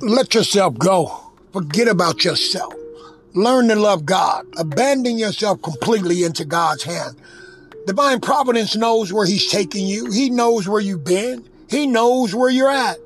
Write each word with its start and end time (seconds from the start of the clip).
let 0.00 0.34
yourself 0.34 0.78
go. 0.78 1.32
Forget 1.52 1.88
about 1.88 2.24
yourself. 2.24 2.74
Learn 3.34 3.68
to 3.68 3.76
love 3.76 4.06
God. 4.06 4.46
Abandon 4.58 5.18
yourself 5.18 5.62
completely 5.62 6.24
into 6.24 6.44
God's 6.44 6.82
hand. 6.84 7.16
Divine 7.86 8.20
Providence 8.20 8.76
knows 8.76 9.12
where 9.12 9.26
He's 9.26 9.50
taking 9.50 9.86
you. 9.86 10.10
He 10.10 10.30
knows 10.30 10.68
where 10.68 10.80
you've 10.80 11.04
been. 11.04 11.48
He 11.68 11.86
knows 11.86 12.34
where 12.34 12.50
you're 12.50 12.70
at. 12.70 12.98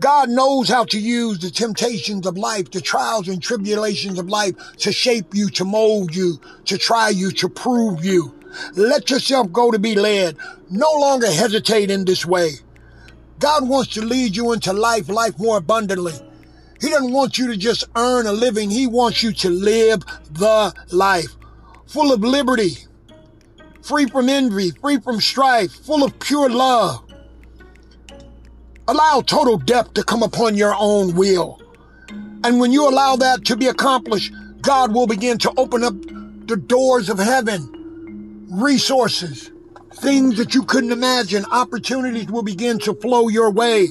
God 0.00 0.30
knows 0.30 0.68
how 0.68 0.84
to 0.84 0.98
use 0.98 1.38
the 1.38 1.50
temptations 1.50 2.26
of 2.26 2.38
life, 2.38 2.70
the 2.70 2.80
trials 2.80 3.28
and 3.28 3.42
tribulations 3.42 4.18
of 4.18 4.30
life 4.30 4.54
to 4.78 4.92
shape 4.92 5.34
you, 5.34 5.50
to 5.50 5.64
mold 5.64 6.14
you, 6.14 6.40
to 6.64 6.78
try 6.78 7.10
you, 7.10 7.30
to 7.32 7.48
prove 7.48 8.04
you. 8.04 8.34
Let 8.74 9.10
yourself 9.10 9.52
go 9.52 9.70
to 9.70 9.78
be 9.78 9.94
led. 9.94 10.36
No 10.70 10.90
longer 10.92 11.30
hesitate 11.30 11.90
in 11.90 12.06
this 12.06 12.24
way. 12.24 12.52
God 13.40 13.68
wants 13.68 13.94
to 13.94 14.02
lead 14.02 14.36
you 14.36 14.52
into 14.52 14.72
life, 14.72 15.08
life 15.08 15.38
more 15.38 15.56
abundantly. 15.56 16.12
He 16.78 16.90
doesn't 16.90 17.12
want 17.12 17.38
you 17.38 17.46
to 17.48 17.56
just 17.56 17.84
earn 17.96 18.26
a 18.26 18.32
living. 18.32 18.70
He 18.70 18.86
wants 18.86 19.22
you 19.22 19.32
to 19.32 19.50
live 19.50 20.02
the 20.30 20.72
life 20.92 21.36
full 21.86 22.12
of 22.12 22.20
liberty, 22.20 22.76
free 23.82 24.06
from 24.06 24.28
envy, 24.28 24.70
free 24.70 24.98
from 25.00 25.20
strife, 25.20 25.72
full 25.72 26.04
of 26.04 26.18
pure 26.20 26.48
love. 26.50 27.02
Allow 28.86 29.22
total 29.22 29.56
depth 29.56 29.94
to 29.94 30.04
come 30.04 30.22
upon 30.22 30.54
your 30.54 30.74
own 30.78 31.14
will. 31.16 31.60
And 32.44 32.60
when 32.60 32.72
you 32.72 32.88
allow 32.88 33.16
that 33.16 33.44
to 33.46 33.56
be 33.56 33.66
accomplished, 33.66 34.32
God 34.60 34.94
will 34.94 35.06
begin 35.06 35.38
to 35.38 35.52
open 35.56 35.82
up 35.82 35.94
the 36.46 36.56
doors 36.56 37.08
of 37.08 37.18
heaven, 37.18 38.46
resources, 38.50 39.50
things 39.94 40.36
that 40.38 40.54
you 40.54 40.62
couldn't 40.64 40.92
imagine, 40.92 41.44
opportunities 41.50 42.30
will 42.30 42.42
begin 42.42 42.78
to 42.80 42.94
flow 42.94 43.28
your 43.28 43.50
way. 43.50 43.88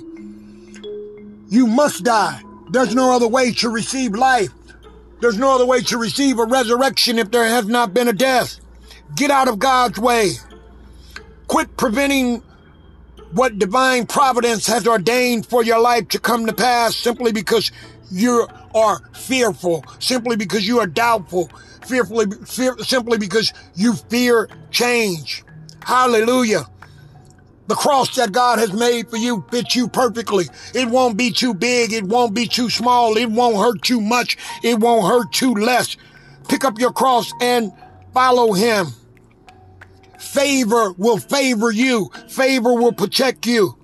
You 1.49 1.67
must 1.67 2.03
die. 2.03 2.41
There's 2.71 2.95
no 2.95 3.15
other 3.15 3.27
way 3.27 3.51
to 3.53 3.69
receive 3.69 4.13
life. 4.13 4.49
There's 5.21 5.37
no 5.37 5.53
other 5.53 5.65
way 5.65 5.81
to 5.81 5.97
receive 5.97 6.39
a 6.39 6.45
resurrection 6.45 7.17
if 7.17 7.31
there 7.31 7.45
has 7.45 7.67
not 7.67 7.93
been 7.93 8.07
a 8.07 8.13
death. 8.13 8.59
Get 9.15 9.31
out 9.31 9.47
of 9.47 9.59
God's 9.59 9.99
way. 9.99 10.31
Quit 11.47 11.75
preventing 11.77 12.43
what 13.33 13.59
divine 13.59 14.05
providence 14.05 14.67
has 14.67 14.87
ordained 14.87 15.45
for 15.45 15.63
your 15.63 15.79
life 15.79 16.07
to 16.09 16.19
come 16.19 16.45
to 16.45 16.53
pass 16.53 16.95
simply 16.95 17.31
because 17.31 17.71
you 18.11 18.47
are 18.73 18.99
fearful, 19.13 19.83
simply 19.99 20.35
because 20.35 20.67
you 20.67 20.79
are 20.79 20.87
doubtful, 20.87 21.49
fearfully, 21.85 22.27
fear, 22.45 22.77
simply 22.79 23.17
because 23.17 23.53
you 23.75 23.93
fear 23.93 24.47
change. 24.71 25.43
Hallelujah. 25.89 26.67
The 27.65 27.73
cross 27.73 28.15
that 28.15 28.31
God 28.31 28.59
has 28.59 28.71
made 28.71 29.09
for 29.09 29.17
you 29.17 29.43
fits 29.49 29.75
you 29.75 29.87
perfectly. 29.87 30.45
It 30.75 30.87
won't 30.87 31.17
be 31.17 31.31
too 31.31 31.55
big. 31.55 31.93
It 31.93 32.03
won't 32.03 32.35
be 32.35 32.45
too 32.45 32.69
small. 32.69 33.17
It 33.17 33.31
won't 33.31 33.57
hurt 33.57 33.81
too 33.81 33.99
much. 33.99 34.37
It 34.63 34.79
won't 34.79 35.07
hurt 35.07 35.33
too 35.33 35.55
less. 35.55 35.97
Pick 36.47 36.63
up 36.63 36.77
your 36.77 36.93
cross 36.93 37.33
and 37.41 37.71
follow 38.13 38.53
him. 38.53 38.89
Favor 40.19 40.93
will 40.93 41.17
favor 41.17 41.71
you. 41.71 42.11
Favor 42.27 42.75
will 42.75 42.93
protect 42.93 43.47
you. 43.47 43.75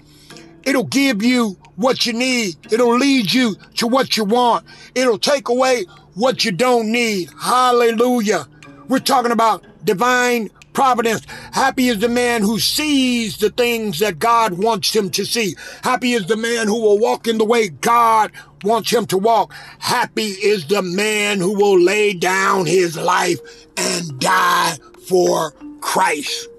It'll 0.62 0.84
give 0.84 1.24
you 1.24 1.58
what 1.76 2.06
you 2.06 2.14
need. 2.14 2.56
It'll 2.72 2.96
lead 2.96 3.34
you 3.34 3.56
to 3.78 3.88
what 3.88 4.16
you 4.16 4.26
want. 4.26 4.64
It'll 4.94 5.18
take 5.18 5.50
away 5.50 5.86
what 6.14 6.46
you 6.46 6.52
don't 6.52 6.92
need. 6.92 7.32
Hallelujah. 7.42 8.46
We're 8.88 9.00
talking 9.00 9.32
about 9.32 9.66
divine 9.84 10.52
providence. 10.76 11.26
Happy 11.54 11.88
is 11.88 12.00
the 12.00 12.10
man 12.10 12.42
who 12.42 12.60
sees 12.60 13.38
the 13.38 13.50
things 13.50 14.00
that 14.00 14.20
God 14.20 14.54
wants 14.54 14.96
him 14.96 15.10
to 15.12 15.26
see. 15.26 15.56
Happy 15.84 16.14
is 16.14 16.28
the 16.28 16.38
man 16.38 16.68
who 16.68 16.80
will 16.80 17.00
walk 17.00 17.28
in 17.28 17.40
the 17.40 17.46
way 17.46 17.70
God 17.70 18.32
wants 18.64 18.92
him 18.92 19.06
to 19.08 19.18
walk. 19.18 19.54
Happy 19.80 20.22
is 20.24 20.68
the 20.68 20.82
man 20.82 21.40
who 21.40 21.56
will 21.56 21.80
lay 21.80 22.14
down 22.14 22.66
his 22.66 22.98
life 22.98 23.40
and 23.78 24.20
die 24.20 24.78
for 25.08 25.52
Christ. 25.82 26.50